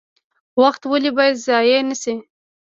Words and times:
وخت 0.61 0.81
ولې 0.91 1.11
باید 1.17 1.35
ضایع 1.47 1.79
نشي؟ 1.89 2.13